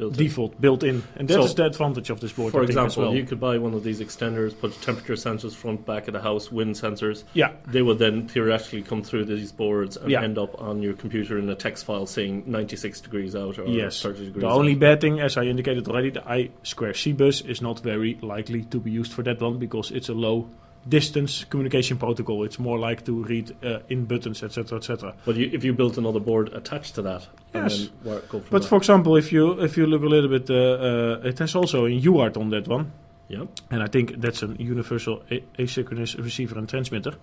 Built 0.00 0.12
in. 0.18 0.18
default 0.26 0.60
built 0.60 0.82
in, 0.82 1.02
and 1.16 1.28
that 1.28 1.34
So, 1.34 1.44
is 1.44 1.54
the 1.54 1.66
advantage 1.66 2.10
of 2.10 2.20
this 2.20 2.32
board. 2.32 2.52
For 2.52 2.62
I 2.62 2.66
think, 2.66 2.78
as 2.78 2.84
example, 2.86 3.10
well. 3.10 3.14
you 3.20 3.24
could 3.24 3.38
buy 3.38 3.58
one 3.58 3.74
of 3.74 3.84
these 3.84 4.00
extenders, 4.00 4.58
put 4.58 4.72
temperature 4.82 5.12
sensors 5.12 5.54
front, 5.54 5.84
back 5.86 6.08
of 6.08 6.14
the 6.14 6.20
house, 6.20 6.50
wind 6.50 6.74
sensors. 6.74 7.24
yeah, 7.34 7.52
They 7.66 7.82
would 7.82 7.98
then 7.98 8.26
theoretically 8.26 8.82
come 8.82 9.02
through 9.02 9.26
these 9.26 9.52
boards 9.52 9.96
and 9.96 10.10
Yeah. 10.10 10.22
end 10.22 10.38
up 10.38 10.60
on 10.60 10.82
your 10.82 10.94
computer 10.94 11.38
in 11.38 11.48
a 11.48 11.54
text 11.54 11.84
file 11.84 12.06
saying 12.06 12.44
96 12.46 13.00
degrees 13.00 13.36
out 13.36 13.58
or 13.58 13.66
Yes. 13.66 14.00
30 14.02 14.24
degrees 14.26 14.40
The 14.42 14.48
out. 14.48 14.58
only 14.58 14.74
bad 14.74 15.00
thing, 15.00 15.20
as 15.20 15.36
I 15.36 15.44
indicated 15.44 15.86
already, 15.86 16.10
the 16.10 16.26
I 16.28 16.48
Square 16.62 16.94
C 16.94 17.12
bus 17.12 17.42
is 17.42 17.60
not 17.60 17.80
very 17.80 18.18
likely 18.22 18.62
to 18.64 18.80
be 18.80 18.90
used 18.90 19.12
for 19.12 19.22
that 19.24 19.40
one 19.40 19.58
because 19.58 19.90
it's 19.90 20.08
a 20.08 20.14
low 20.14 20.48
distance 20.88 21.44
communication 21.50 21.98
protocol. 21.98 22.42
It's 22.44 22.58
more 22.58 22.78
like 22.78 23.04
to 23.04 23.22
read 23.24 23.54
uh, 23.62 23.80
in 23.90 24.06
buttons, 24.06 24.42
etc., 24.42 24.78
etc. 24.78 25.14
But 25.26 25.36
you, 25.36 25.50
if 25.52 25.62
you 25.62 25.74
built 25.74 25.98
another 25.98 26.20
board 26.20 26.52
attached 26.54 26.94
to 26.94 27.02
that, 27.02 27.26
Yes. 27.54 27.78
then 27.78 27.88
where, 28.02 28.20
go 28.20 28.40
from 28.40 28.50
But 28.50 28.64
for 28.64 28.76
example, 28.76 29.16
if 29.16 29.32
you 29.32 29.60
if 29.60 29.76
you 29.76 29.86
look 29.86 30.02
a 30.02 30.08
little 30.08 30.28
bit, 30.28 30.50
uh, 30.50 30.54
uh, 30.54 31.28
it 31.28 31.38
has 31.38 31.54
also 31.54 31.86
a 31.86 31.90
UART 31.90 32.36
on 32.36 32.50
that 32.50 32.68
one, 32.68 32.92
yeah, 33.28 33.44
and 33.70 33.82
I 33.82 33.86
think 33.86 34.20
that's 34.20 34.42
an 34.42 34.56
universal 34.58 35.22
a- 35.30 35.42
asynchronous 35.58 36.16
receiver 36.22 36.58
and 36.58 36.68
transmitter. 36.68 37.14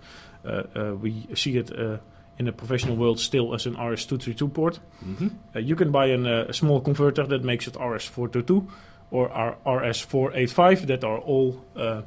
Uh, 0.44 0.62
uh, 0.74 0.94
we 0.94 1.26
see 1.34 1.56
it. 1.56 1.70
Uh, 1.76 1.98
in 2.38 2.44
the 2.44 2.52
professional 2.52 2.94
world, 2.94 3.18
still 3.18 3.52
as 3.52 3.66
an 3.66 3.74
RS-232 3.74 4.54
port, 4.54 4.78
mm-hmm. 5.04 5.26
Uh, 5.56 5.58
you 5.58 5.74
can 5.74 5.90
buy 5.90 6.06
an, 6.06 6.24
uh, 6.24 6.46
a 6.48 6.52
small 6.52 6.80
converter 6.80 7.26
that 7.26 7.42
makes 7.42 7.66
it 7.66 7.74
RS422 7.74 8.64
or 9.10 9.28
our 9.30 9.56
RS485 9.66 10.86
that 10.86 11.02
are 11.02 11.18
all 11.18 11.64
uh, 11.76 12.02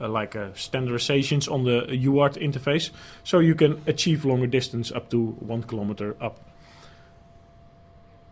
uh, 0.00 0.08
like 0.08 0.36
uh, 0.36 0.50
standardizations 0.50 1.50
on 1.50 1.64
the 1.64 1.82
UART 1.90 2.36
interface. 2.36 2.90
So 3.24 3.38
you 3.38 3.54
can 3.54 3.82
achieve 3.86 4.24
longer 4.24 4.46
distance 4.46 4.92
up 4.92 5.10
to 5.10 5.36
one 5.40 5.62
kilometer 5.62 6.16
up. 6.20 6.38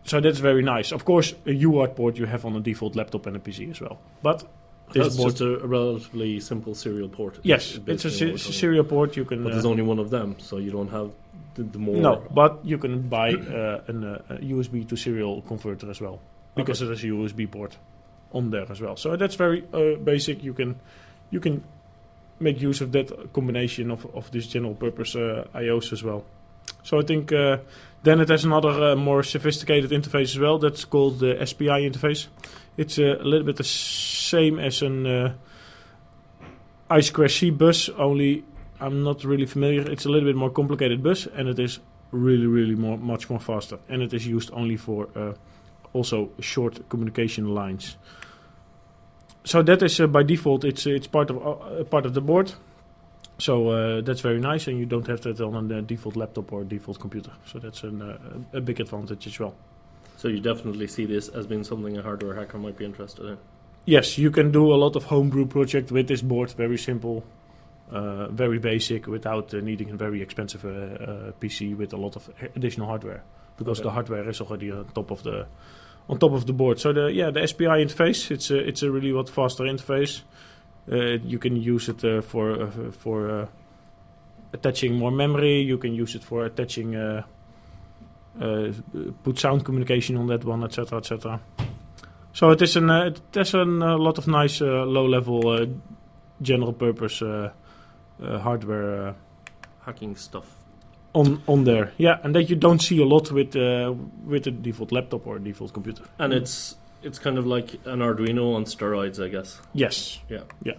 So 0.07 0.21
that's 0.21 0.39
very 0.39 0.63
nice. 0.63 0.93
Of 0.93 1.03
course, 1.03 1.33
a 1.45 1.49
UART 1.49 1.95
port 1.95 2.17
you 2.17 2.25
have 2.25 2.45
on 2.45 2.55
a 2.55 2.61
default 2.61 2.95
laptop 2.95 3.25
and 3.25 3.35
a 3.35 3.39
PC 3.39 3.71
as 3.71 3.81
well. 3.81 3.99
But 4.23 4.39
this 4.93 5.03
that's 5.03 5.17
board, 5.17 5.31
just 5.31 5.41
a, 5.41 5.67
relatively 5.67 6.39
simple 6.39 6.73
serial 6.75 7.09
port. 7.09 7.39
yes, 7.43 7.71
it's 7.71 7.77
a 7.77 7.81
basically 7.81 8.11
se- 8.11 8.25
what 8.25 8.31
we're 8.31 8.37
talking 8.37 8.53
serial 8.53 8.83
port. 8.85 9.17
You 9.17 9.25
can. 9.25 9.43
But 9.43 9.49
uh, 9.49 9.53
there's 9.55 9.65
only 9.65 9.83
one 9.83 9.99
of 9.99 10.09
them, 10.09 10.35
so 10.39 10.57
you 10.57 10.71
don't 10.71 10.89
have 10.89 11.11
the, 11.55 11.63
the 11.63 11.77
more. 11.77 11.97
No, 11.97 12.23
but 12.31 12.63
you 12.63 12.77
can 12.77 13.01
buy 13.09 13.33
uh, 13.33 13.81
an, 13.87 14.03
uh, 14.05 14.21
a 14.29 14.35
USB 14.35 14.87
to 14.87 14.95
serial 14.95 15.41
converter 15.41 15.89
as 15.89 15.99
well 15.99 16.19
because 16.55 16.81
it 16.81 16.87
has 16.87 17.03
a 17.03 17.07
USB 17.07 17.51
port 17.51 17.77
on 18.31 18.49
there 18.49 18.65
as 18.71 18.79
well. 18.79 18.95
So 18.95 19.17
that's 19.17 19.35
very 19.35 19.65
uh, 19.73 19.97
basic. 20.01 20.41
You 20.41 20.53
can 20.53 20.79
you 21.31 21.41
can 21.41 21.63
make 22.39 22.61
use 22.61 22.79
of 22.79 22.91
that 22.93 23.33
combination 23.33 23.91
of, 23.91 24.05
of 24.15 24.31
this 24.31 24.47
general 24.47 24.75
purpose 24.75 25.15
uh, 25.15 25.47
IOs 25.53 25.91
as 25.91 26.03
well. 26.03 26.23
So 26.83 26.99
I 26.99 27.03
think 27.03 27.31
uh, 27.31 27.57
then 28.03 28.21
it 28.21 28.29
has 28.29 28.45
another 28.45 28.91
uh, 28.91 28.95
more 28.95 29.23
sophisticated 29.23 29.91
interface 29.91 30.35
as 30.35 30.39
well. 30.39 30.57
That's 30.57 30.85
called 30.85 31.19
the 31.19 31.45
SPI 31.45 31.89
interface. 31.89 32.27
It's 32.77 32.99
uh, 32.99 33.17
a 33.19 33.23
little 33.23 33.45
bit 33.45 33.57
the 33.57 33.63
same 33.63 34.59
as 34.59 34.81
an 34.81 35.05
uh, 35.05 35.33
I2C 36.89 37.57
bus, 37.57 37.89
only 37.89 38.43
I'm 38.79 39.03
not 39.03 39.23
really 39.23 39.45
familiar. 39.45 39.89
It's 39.89 40.05
a 40.05 40.09
little 40.09 40.29
bit 40.29 40.35
more 40.35 40.49
complicated 40.49 41.03
bus, 41.03 41.27
and 41.35 41.49
it 41.49 41.59
is 41.59 41.79
really, 42.11 42.45
really 42.45 42.75
more, 42.75 42.97
much 42.97 43.29
more 43.29 43.39
faster. 43.39 43.79
And 43.89 44.01
it 44.01 44.13
is 44.13 44.27
used 44.27 44.51
only 44.53 44.77
for 44.77 45.09
uh, 45.15 45.33
also 45.93 46.29
short 46.39 46.87
communication 46.89 47.53
lines. 47.53 47.97
So 49.43 49.63
that 49.63 49.81
is 49.81 49.99
uh, 49.99 50.07
by 50.07 50.23
default. 50.23 50.63
It's 50.63 50.85
uh, 50.85 50.91
it's 50.91 51.07
part 51.07 51.29
of 51.29 51.37
uh, 51.37 51.83
part 51.85 52.05
of 52.05 52.13
the 52.13 52.21
board. 52.21 52.53
So 53.39 53.69
uh, 53.69 54.01
that's 54.01 54.21
very 54.21 54.39
nice, 54.39 54.67
and 54.67 54.79
you 54.79 54.85
don't 54.85 55.05
have 55.07 55.21
that 55.21 55.39
on 55.41 55.71
a 55.71 55.81
default 55.81 56.15
laptop 56.15 56.51
or 56.51 56.63
default 56.63 56.99
computer. 56.99 57.31
So 57.45 57.59
that's 57.59 57.83
an, 57.83 58.01
uh, 58.01 58.57
a 58.57 58.61
big 58.61 58.79
advantage 58.79 59.27
as 59.27 59.39
well. 59.39 59.53
So 60.17 60.27
you 60.27 60.39
definitely 60.39 60.87
see 60.87 61.05
this 61.05 61.29
as 61.29 61.45
being 61.45 61.63
something 61.63 61.95
a 61.97 62.01
hardware 62.01 62.33
hacker 62.33 62.57
might 62.57 62.77
be 62.77 62.85
interested 62.85 63.25
in. 63.25 63.37
Yes, 63.85 64.17
you 64.17 64.31
can 64.31 64.51
do 64.51 64.73
a 64.73 64.75
lot 64.75 64.95
of 64.95 65.05
homebrew 65.05 65.45
project 65.45 65.91
with 65.91 66.07
this 66.07 66.21
board. 66.23 66.51
Very 66.51 66.77
simple, 66.77 67.23
uh, 67.91 68.27
very 68.29 68.57
basic, 68.57 69.05
without 69.05 69.53
uh, 69.53 69.59
needing 69.59 69.91
a 69.91 69.95
very 69.95 70.21
expensive 70.21 70.65
uh, 70.65 70.69
uh, 70.69 71.31
PC 71.39 71.77
with 71.77 71.93
a 71.93 71.97
lot 71.97 72.15
of 72.15 72.29
additional 72.55 72.87
hardware, 72.87 73.21
because 73.57 73.79
Okay. 73.79 73.89
the 73.89 73.91
hardware 73.91 74.27
is 74.27 74.41
already 74.41 74.71
on 74.71 74.85
top 74.95 75.11
of 75.11 75.21
the 75.21 75.45
on 76.09 76.17
top 76.17 76.31
of 76.31 76.45
the 76.47 76.53
board. 76.53 76.79
So 76.79 76.91
the 76.91 77.11
yeah 77.13 77.29
the 77.29 77.45
SPI 77.45 77.83
interface 77.85 78.31
it's 78.31 78.49
a, 78.49 78.57
it's 78.57 78.81
a 78.81 78.89
really 78.89 79.13
what 79.13 79.29
faster 79.29 79.65
interface. 79.65 80.21
Uh, 80.91 81.17
you 81.25 81.39
can 81.39 81.55
use 81.55 81.89
it 81.89 82.03
uh, 82.03 82.21
for 82.21 82.61
uh, 82.61 82.91
for 82.91 83.29
uh, 83.29 83.47
attaching 84.53 84.95
more 84.95 85.11
memory. 85.11 85.61
You 85.61 85.77
can 85.77 85.93
use 85.93 86.15
it 86.15 86.23
for 86.23 86.45
attaching 86.45 86.95
uh, 86.95 87.23
uh, 88.41 88.71
put 89.23 89.39
sound 89.39 89.65
communication 89.65 90.17
on 90.17 90.27
that 90.27 90.45
one, 90.45 90.63
etc. 90.63 90.99
etc. 90.99 91.39
So 92.33 92.51
it 92.51 92.61
is 92.61 92.75
an 92.75 92.89
uh, 92.89 93.05
it 93.05 93.21
has 93.35 93.53
a 93.53 93.65
lot 93.65 94.17
of 94.17 94.27
nice 94.27 94.61
uh, 94.61 94.85
low 94.85 95.05
level 95.07 95.47
uh, 95.49 95.65
general 96.41 96.73
purpose 96.73 97.21
uh, 97.21 97.51
uh, 98.21 98.39
hardware 98.39 99.07
uh, 99.09 99.13
Hacking 99.85 100.15
stuff. 100.15 100.45
on 101.13 101.41
on 101.47 101.63
there. 101.63 101.91
Yeah, 101.97 102.19
and 102.23 102.35
that 102.35 102.49
you 102.49 102.55
don't 102.55 102.81
see 102.81 103.01
a 103.01 103.05
lot 103.05 103.31
with 103.31 103.55
uh, 103.55 103.93
with 104.25 104.47
a 104.47 104.51
default 104.51 104.91
laptop 104.91 105.27
or 105.27 105.39
default 105.39 105.73
computer. 105.73 106.03
And 106.19 106.33
it's 106.33 106.75
it's 107.07 107.19
kind 107.19 107.37
of 107.37 107.47
like 107.47 107.73
an 107.85 107.99
Arduino 107.99 108.53
on 108.53 108.65
steroids, 108.65 109.23
I 109.23 109.29
guess. 109.29 109.59
Yes. 109.73 110.19
Yeah. 110.29 110.43
Yeah. 110.63 110.73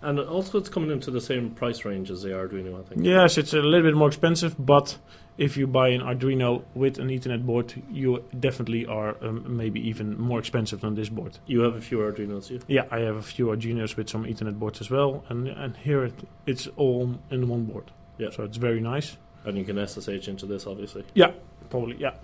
And 0.00 0.20
also, 0.20 0.58
it's 0.58 0.68
coming 0.68 0.92
into 0.92 1.10
the 1.10 1.20
same 1.20 1.50
price 1.50 1.84
range 1.84 2.10
as 2.10 2.22
the 2.22 2.28
Arduino, 2.28 2.78
I 2.78 2.84
think. 2.84 3.04
Yes, 3.04 3.36
it's 3.36 3.52
a 3.52 3.60
little 3.60 3.82
bit 3.82 3.96
more 3.96 4.06
expensive, 4.06 4.54
but 4.56 4.96
if 5.38 5.56
you 5.56 5.66
buy 5.66 5.88
an 5.88 6.02
Arduino 6.02 6.62
with 6.74 6.98
an 6.98 7.08
Ethernet 7.08 7.44
board, 7.44 7.74
you 7.90 8.24
definitely 8.38 8.86
are 8.86 9.16
um, 9.22 9.56
maybe 9.56 9.80
even 9.88 10.16
more 10.16 10.38
expensive 10.38 10.82
than 10.82 10.94
this 10.94 11.08
board. 11.08 11.38
You 11.46 11.60
have 11.62 11.74
a 11.74 11.80
few 11.80 11.98
Arduinos, 11.98 12.48
you? 12.48 12.60
Yeah, 12.68 12.84
I 12.92 13.00
have 13.00 13.16
a 13.16 13.22
few 13.22 13.46
Arduinos 13.46 13.96
with 13.96 14.08
some 14.08 14.24
Ethernet 14.24 14.56
boards 14.56 14.80
as 14.80 14.88
well, 14.88 15.24
and 15.28 15.48
and 15.48 15.76
here 15.76 16.04
it, 16.04 16.14
it's 16.46 16.68
all 16.76 17.18
in 17.30 17.48
one 17.48 17.64
board. 17.64 17.90
Yeah. 18.18 18.30
So 18.30 18.44
it's 18.44 18.56
very 18.56 18.80
nice. 18.80 19.16
And 19.44 19.58
you 19.58 19.64
can 19.64 19.84
SSH 19.84 20.28
into 20.28 20.46
this, 20.46 20.66
obviously. 20.66 21.04
Yeah, 21.14 21.32
probably, 21.70 21.96
yeah. 21.98 22.14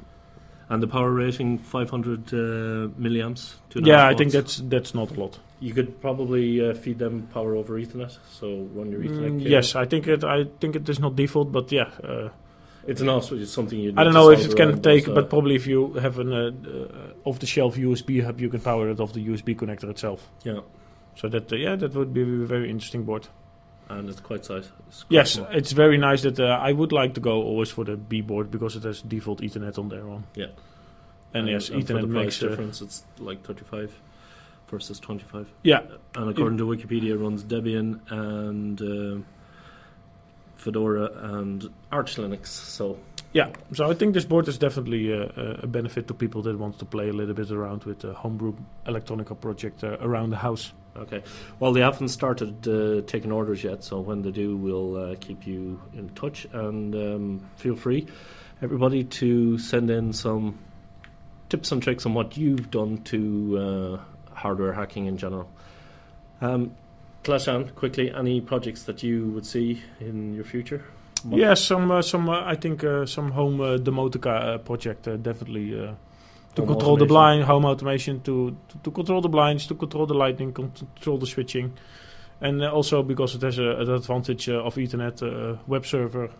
And 0.68 0.82
the 0.82 0.86
power 0.86 1.10
rating, 1.10 1.58
500 1.58 2.32
uh, 2.32 2.36
milliamps. 2.98 3.54
two 3.68 3.80
and 3.80 3.86
a 3.86 3.90
Yeah, 3.90 4.06
I 4.06 4.14
think 4.14 4.32
that's 4.32 4.56
that's 4.56 4.94
not 4.94 5.10
a 5.10 5.20
lot. 5.20 5.38
You 5.60 5.74
could 5.74 6.00
probably 6.00 6.60
uh, 6.60 6.74
feed 6.74 6.98
them 6.98 7.28
power 7.32 7.54
over 7.54 7.78
Ethernet, 7.78 8.18
so 8.30 8.68
run 8.74 8.90
your 8.90 9.00
Ethernet 9.00 9.40
Mm, 9.40 9.48
yes, 9.48 9.74
I 9.74 9.84
think 9.84 10.06
it. 10.06 10.24
I 10.24 10.44
think 10.60 10.76
it 10.76 10.88
is 10.88 10.98
not 10.98 11.16
default, 11.16 11.52
but 11.52 11.70
yeah. 11.70 11.90
Uh, 12.02 12.30
It's 12.86 13.00
not 13.00 13.32
it's 13.32 13.50
something 13.50 13.78
you 13.78 13.94
I 13.96 14.04
don't 14.04 14.12
know 14.12 14.30
if 14.30 14.44
it 14.44 14.56
can 14.56 14.82
take, 14.82 15.06
but 15.06 15.30
probably 15.30 15.54
if 15.54 15.66
you 15.66 15.94
have 15.94 16.18
an 16.18 16.32
uh, 16.32 16.50
uh, 16.68 17.28
off-the-shelf 17.28 17.76
USB 17.76 18.22
hub, 18.22 18.40
you 18.40 18.50
can 18.50 18.60
power 18.60 18.90
it 18.90 19.00
off 19.00 19.12
the 19.12 19.26
USB 19.26 19.56
connector 19.56 19.88
itself. 19.88 20.28
Yeah, 20.44 20.60
So 21.16 21.28
that 21.28 21.52
uh, 21.52 21.56
yeah, 21.56 21.76
that 21.76 21.94
would 21.94 22.12
be 22.12 22.22
a 22.22 22.46
very 22.46 22.70
interesting 22.70 23.04
board. 23.04 23.28
And 23.88 24.08
it's 24.08 24.20
quite 24.20 24.44
size. 24.44 24.70
It's 24.88 25.02
quite 25.04 25.14
Yes, 25.14 25.32
small. 25.32 25.46
it's 25.50 25.72
very 25.72 25.98
nice 25.98 26.22
that 26.22 26.40
uh, 26.40 26.44
I 26.60 26.72
would 26.72 26.92
like 26.92 27.14
to 27.14 27.20
go 27.20 27.42
always 27.42 27.70
for 27.70 27.84
the 27.84 27.96
B 27.96 28.20
board 28.20 28.50
because 28.50 28.76
it 28.76 28.82
has 28.84 29.02
default 29.02 29.40
Ethernet 29.40 29.78
on 29.78 29.88
there 29.88 30.08
on. 30.08 30.24
Yeah. 30.34 30.46
And, 31.32 31.48
yes, 31.48 31.68
and 31.68 31.86
for 31.86 31.94
Ethernet 31.94 32.00
the 32.02 32.06
makes 32.06 32.38
price 32.38 32.42
uh, 32.42 32.48
difference. 32.50 32.80
It's 32.82 33.02
like 33.18 33.42
35 33.44 33.92
versus 34.70 34.98
25. 35.00 35.48
yeah, 35.62 35.80
And 36.14 36.30
according 36.30 36.58
to 36.58 36.64
Wikipedia, 36.66 37.10
it 37.12 37.18
runs 37.18 37.44
Debian 37.44 38.00
and 38.10 38.80
uh, 38.80 39.22
Fedora 40.56 41.10
and 41.34 41.68
Arch 41.92 42.16
Linux. 42.16 42.46
So 42.46 42.98
yeah. 43.32 43.50
So 43.72 43.90
I 43.90 43.94
think 43.94 44.14
this 44.14 44.24
board 44.24 44.46
is 44.48 44.58
definitely 44.58 45.12
uh, 45.12 45.26
uh, 45.36 45.60
a 45.62 45.66
benefit 45.66 46.06
to 46.08 46.14
people 46.14 46.40
that 46.42 46.56
want 46.58 46.78
to 46.78 46.84
play 46.84 47.08
a 47.08 47.12
little 47.12 47.34
bit 47.34 47.50
around 47.50 47.84
with 47.84 47.98
the 48.00 48.14
homebrew 48.14 48.54
electronica 48.86 49.38
project 49.38 49.82
uh, 49.84 49.98
around 50.00 50.30
the 50.30 50.36
house. 50.36 50.72
Okay, 50.96 51.22
well 51.58 51.72
they 51.72 51.80
haven't 51.80 52.08
started 52.08 52.68
uh, 52.68 53.02
taking 53.06 53.32
orders 53.32 53.64
yet. 53.64 53.82
So 53.82 54.00
when 54.00 54.22
they 54.22 54.30
do, 54.30 54.56
we'll 54.56 54.96
uh, 54.96 55.16
keep 55.20 55.46
you 55.46 55.80
in 55.94 56.08
touch 56.10 56.46
and 56.52 56.94
um, 56.94 57.48
feel 57.56 57.74
free, 57.74 58.06
everybody, 58.62 59.04
to 59.04 59.58
send 59.58 59.90
in 59.90 60.12
some 60.12 60.58
tips 61.48 61.72
and 61.72 61.82
tricks 61.82 62.06
on 62.06 62.14
what 62.14 62.36
you've 62.36 62.70
done 62.70 63.02
to 63.04 63.58
uh, 63.58 64.34
hardware 64.34 64.72
hacking 64.72 65.06
in 65.06 65.18
general. 65.18 65.48
Um, 66.40 66.76
Klaas-Jan, 67.24 67.70
quickly, 67.70 68.14
any 68.14 68.40
projects 68.40 68.84
that 68.84 69.02
you 69.02 69.30
would 69.30 69.46
see 69.46 69.82
in 69.98 70.34
your 70.34 70.44
future? 70.44 70.84
Yes, 71.30 71.64
some 71.64 71.90
uh, 71.90 72.02
some 72.02 72.28
uh, 72.28 72.44
I 72.44 72.54
think 72.54 72.84
uh, 72.84 73.06
some 73.06 73.30
home 73.30 73.58
domotica 73.58 74.62
project 74.64 75.04
definitely 75.22 75.74
to 76.54 76.62
Home 76.62 76.68
control 76.68 76.96
the 76.96 77.06
blind 77.06 77.44
home 77.44 77.64
automation 77.64 78.20
to, 78.20 78.56
to 78.68 78.78
to 78.82 78.90
control 78.90 79.20
the 79.20 79.28
blinds 79.28 79.66
to 79.66 79.74
control 79.74 80.06
the 80.06 80.14
lighting 80.14 80.52
control 80.52 81.18
the 81.18 81.26
switching. 81.26 81.72
And 82.40 82.62
uh, 82.62 82.70
also 82.72 83.02
because 83.02 83.34
it 83.34 83.42
has 83.42 83.58
a, 83.58 83.70
an 83.80 83.90
advantage 83.90 84.48
uh, 84.48 84.64
of 84.64 84.74
Ethernet 84.74 85.22
uh, 85.22 85.56
web 85.66 85.86
server 85.86 86.30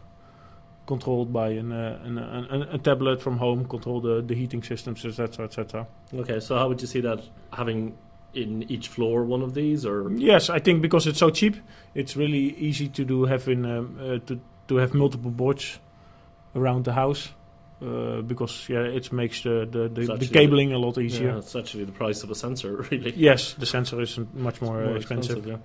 controlled 0.87 1.33
by 1.33 1.49
an, 1.49 1.73
uh, 1.73 1.99
an, 2.05 2.19
an, 2.19 2.45
an 2.51 2.63
a 2.63 2.79
tablet 2.79 3.23
from 3.23 3.39
home 3.39 3.65
control 3.67 4.01
the, 4.01 4.21
the 4.21 4.35
heating 4.35 4.63
systems 4.63 5.05
etc 5.05 5.47
etc 5.47 5.87
Okay, 6.13 6.41
so 6.41 6.57
how 6.57 6.69
would 6.69 6.81
you 6.81 6.87
see 6.87 7.01
that 7.01 7.21
having 7.53 7.97
in 8.35 8.65
each 8.71 8.89
floor 8.89 9.25
one 9.25 9.43
of 9.43 9.55
these, 9.55 9.87
or? 9.87 10.11
Yes, 10.13 10.51
I 10.51 10.59
think 10.59 10.83
because 10.83 11.07
it's 11.07 11.19
so 11.19 11.31
cheap, 11.31 11.57
it's 11.95 12.17
really 12.17 12.57
easy 12.57 12.89
to 12.89 13.05
do 13.05 13.25
having 13.25 13.65
um, 13.65 13.99
uh, 14.01 14.19
to 14.27 14.41
to 14.69 14.77
have 14.77 14.95
multiple 14.95 15.31
boards 15.31 15.79
around 16.55 16.85
the 16.85 16.93
house. 16.93 17.31
Uh, 17.85 18.23
because 18.23 18.67
yeah, 18.69 18.81
it 18.97 19.13
makes 19.13 19.43
the 19.43 19.67
the, 19.71 19.89
the, 19.89 20.17
the 20.17 20.27
cabling 20.29 20.73
a 20.73 20.79
lot 20.79 20.97
easier. 20.99 21.29
Yeah, 21.33 21.39
it's 21.39 21.55
actually 21.55 21.85
the 21.85 21.93
price 21.93 22.23
of 22.25 22.31
a 22.31 22.35
sensor, 22.35 22.77
really. 22.91 23.13
Yes, 23.15 23.55
the 23.55 23.67
sensor 23.67 24.01
is 24.01 24.19
much 24.33 24.63
more, 24.63 24.83
uh, 24.85 24.95
expensive. 24.95 25.61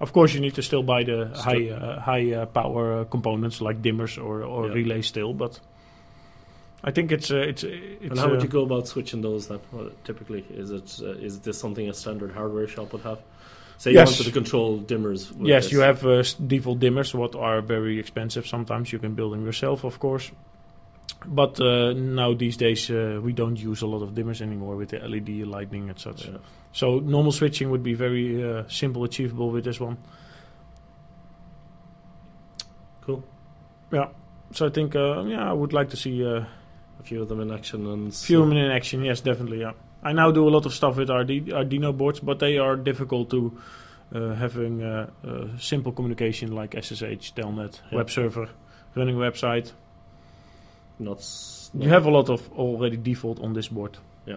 Of 0.00 0.12
course, 0.12 0.32
you 0.32 0.40
need 0.40 0.54
to 0.54 0.62
still 0.62 0.82
buy 0.82 1.02
the 1.04 1.30
Still- 1.34 1.42
high 1.42 1.68
uh, 1.70 2.00
high 2.00 2.32
uh, 2.32 2.46
power 2.46 3.00
uh, 3.00 3.04
components 3.04 3.60
like 3.60 3.82
dimmers 3.82 4.16
or, 4.16 4.42
or 4.44 4.68
Yeah. 4.68 4.74
relays 4.74 5.06
still, 5.08 5.34
but 5.34 5.60
I 6.84 6.90
think 6.92 7.10
it's 7.12 7.30
uh, 7.30 7.36
it's 7.50 7.64
it's. 7.64 8.10
and 8.10 8.18
how 8.18 8.30
would 8.30 8.42
you 8.42 8.48
go 8.48 8.62
about 8.62 8.86
switching 8.88 9.20
those 9.22 9.48
then? 9.48 9.58
Well, 9.72 9.90
typically, 10.04 10.44
is 10.50 10.70
it 10.70 11.00
uh, 11.02 11.26
is 11.26 11.40
this 11.40 11.58
something 11.58 11.88
a 11.90 11.92
standard 11.92 12.32
hardware 12.32 12.68
shop 12.68 12.92
would 12.92 13.02
have? 13.02 13.18
Say 13.78 13.90
you 13.90 13.98
Yes. 13.98 14.10
wanted 14.10 14.24
to 14.24 14.32
control 14.32 14.80
dimmers. 14.80 15.32
Yes, 15.40 15.64
this. 15.64 15.72
you 15.72 15.80
have 15.80 16.04
uh, 16.06 16.22
default 16.46 16.78
dimmers, 16.80 17.14
what 17.14 17.34
are 17.34 17.60
very 17.60 17.98
expensive. 17.98 18.46
Sometimes 18.46 18.92
you 18.92 18.98
can 19.00 19.14
build 19.14 19.32
them 19.32 19.44
yourself, 19.44 19.84
of 19.84 19.98
course. 19.98 20.30
But 21.26 21.60
uh, 21.60 21.92
now 21.94 22.32
these 22.34 22.56
days 22.56 22.90
uh, 22.90 23.20
we 23.22 23.32
don't 23.32 23.58
use 23.58 23.82
a 23.82 23.86
lot 23.86 24.02
of 24.02 24.10
dimmers 24.14 24.40
anymore 24.40 24.76
with 24.76 24.90
the 24.90 24.98
LED 25.00 25.46
lighting 25.46 25.90
and 25.90 25.98
such. 25.98 26.26
Yeah. 26.26 26.38
So 26.72 27.00
normal 27.00 27.32
switching 27.32 27.70
would 27.70 27.82
be 27.82 27.94
very 27.94 28.42
uh, 28.42 28.64
simple, 28.68 29.02
achievable 29.04 29.50
with 29.50 29.64
this 29.64 29.80
one. 29.80 29.96
Cool. 33.02 33.24
Yeah. 33.92 34.08
So 34.52 34.66
I 34.66 34.70
think 34.70 34.94
uh, 34.94 35.22
yeah, 35.24 35.48
I 35.48 35.52
would 35.52 35.72
like 35.72 35.90
to 35.90 35.96
see 35.96 36.24
uh, 36.24 36.44
A 37.00 37.02
few 37.02 37.22
of 37.22 37.28
them 37.28 37.40
in 37.40 37.50
action 37.50 37.86
and 37.86 38.14
few 38.14 38.42
of 38.42 38.48
them 38.48 38.58
in 38.58 38.70
action. 38.70 39.04
Yes, 39.04 39.20
definitely. 39.20 39.60
Yeah. 39.60 39.72
I 40.02 40.12
now 40.12 40.30
do 40.30 40.46
a 40.48 40.50
lot 40.50 40.66
of 40.66 40.72
stuff 40.72 40.96
with 40.96 41.10
RD, 41.10 41.48
Arduino 41.48 41.96
boards, 41.96 42.20
but 42.20 42.38
they 42.38 42.58
are 42.58 42.76
difficult 42.76 43.30
to 43.30 43.58
uh, 44.14 44.34
having 44.34 44.82
uh, 44.82 45.10
uh, 45.26 45.46
simple 45.58 45.92
communication 45.92 46.52
like 46.52 46.74
SSH, 46.74 47.34
Telnet, 47.34 47.80
Yeah. 47.90 47.98
web 47.98 48.10
server, 48.10 48.48
running 48.94 49.16
website. 49.16 49.72
Not. 50.98 51.18
s- 51.18 51.70
You 51.74 51.88
have 51.90 52.06
a 52.06 52.10
lot 52.10 52.28
of 52.30 52.50
already 52.58 52.96
default 52.96 53.40
on 53.40 53.52
this 53.52 53.68
board. 53.68 53.96
Yeah. 54.26 54.36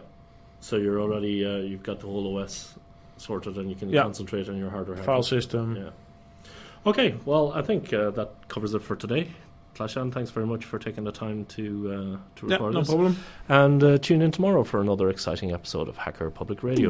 So 0.60 0.76
you're 0.78 1.00
already 1.02 1.46
uh, 1.46 1.58
you've 1.58 1.84
got 1.84 2.00
the 2.00 2.08
whole 2.08 2.38
OS 2.38 2.76
sorted, 3.18 3.58
and 3.58 3.70
you 3.70 3.76
can 3.76 3.90
Yeah. 3.90 4.04
concentrate 4.04 4.50
on 4.50 4.58
your 4.58 4.70
hardware. 4.70 4.98
File 4.98 5.24
system. 5.24 5.76
Yeah. 5.76 5.90
Okay, 6.86 7.16
well, 7.26 7.52
I 7.54 7.62
think 7.62 7.94
uh, 7.94 8.10
that 8.12 8.30
covers 8.48 8.74
it 8.74 8.82
for 8.82 8.96
today. 8.96 9.28
Klaas-Jan, 9.76 10.12
thanks 10.12 10.32
very 10.32 10.46
much 10.48 10.66
for 10.66 10.78
taking 10.80 11.04
the 11.04 11.12
time 11.12 11.46
to 11.46 11.64
uh, 11.64 12.18
to 12.38 12.48
Yeah, 12.48 12.54
record 12.56 12.74
no 12.74 12.80
this. 12.80 12.90
problem. 12.90 13.16
And 13.48 13.84
uh, 13.84 13.98
tune 14.00 14.22
in 14.22 14.32
tomorrow 14.32 14.64
for 14.64 14.82
another 14.82 15.10
exciting 15.10 15.52
episode 15.54 15.88
of 15.88 15.98
Hacker 15.98 16.30
Public 16.30 16.62
Radio. 16.64 16.90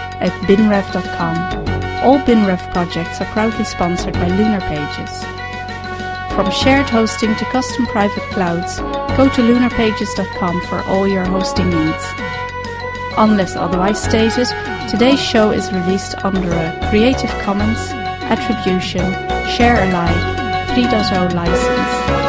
at 0.21 0.31
binrev.com. 0.47 1.35
All 2.03 2.19
BinRev 2.19 2.71
projects 2.71 3.21
are 3.21 3.31
proudly 3.33 3.65
sponsored 3.65 4.13
by 4.13 4.27
Lunar 4.27 4.61
Pages. 4.61 5.23
From 6.35 6.49
shared 6.49 6.89
hosting 6.89 7.35
to 7.35 7.45
custom 7.45 7.85
private 7.87 8.23
clouds, 8.31 8.79
go 9.17 9.27
to 9.29 9.41
lunarpages.com 9.41 10.61
for 10.61 10.79
all 10.83 11.07
your 11.07 11.25
hosting 11.25 11.69
needs. 11.69 12.05
Unless 13.17 13.55
otherwise 13.55 14.01
stated, 14.01 14.47
today's 14.89 15.21
show 15.21 15.51
is 15.51 15.71
released 15.73 16.15
under 16.23 16.51
a 16.51 16.87
Creative 16.89 17.29
Commons 17.41 17.77
Attribution 18.31 19.11
Share 19.49 19.83
Alike 19.89 20.67
3.0 20.69 21.33
license. 21.33 22.20